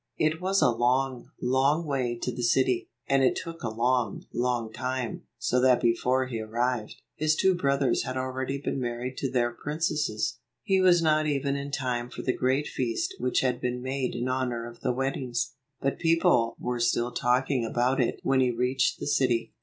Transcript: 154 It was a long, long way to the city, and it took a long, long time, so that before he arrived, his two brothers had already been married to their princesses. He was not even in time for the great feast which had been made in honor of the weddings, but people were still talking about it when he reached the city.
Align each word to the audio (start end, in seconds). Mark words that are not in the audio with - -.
154 0.17 0.25
It 0.27 0.41
was 0.49 0.61
a 0.63 0.69
long, 0.75 1.29
long 1.43 1.85
way 1.85 2.17
to 2.17 2.31
the 2.31 2.41
city, 2.41 2.89
and 3.05 3.23
it 3.23 3.35
took 3.35 3.61
a 3.61 3.69
long, 3.69 4.25
long 4.33 4.73
time, 4.73 5.27
so 5.37 5.61
that 5.61 5.79
before 5.79 6.25
he 6.25 6.41
arrived, 6.41 6.95
his 7.17 7.35
two 7.35 7.53
brothers 7.53 8.01
had 8.01 8.17
already 8.17 8.57
been 8.59 8.79
married 8.79 9.15
to 9.17 9.29
their 9.29 9.51
princesses. 9.51 10.39
He 10.63 10.81
was 10.81 11.03
not 11.03 11.27
even 11.27 11.55
in 11.55 11.69
time 11.69 12.09
for 12.09 12.23
the 12.23 12.33
great 12.33 12.65
feast 12.65 13.13
which 13.19 13.41
had 13.41 13.61
been 13.61 13.79
made 13.83 14.15
in 14.15 14.27
honor 14.27 14.65
of 14.67 14.79
the 14.79 14.91
weddings, 14.91 15.53
but 15.81 15.99
people 15.99 16.55
were 16.57 16.79
still 16.79 17.11
talking 17.11 17.63
about 17.63 18.01
it 18.01 18.19
when 18.23 18.39
he 18.39 18.49
reached 18.49 18.99
the 18.99 19.05
city. 19.05 19.53